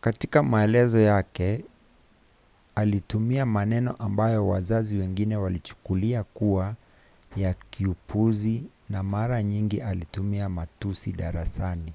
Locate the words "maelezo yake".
0.42-1.64